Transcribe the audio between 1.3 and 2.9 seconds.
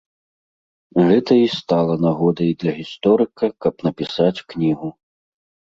і стала нагодай для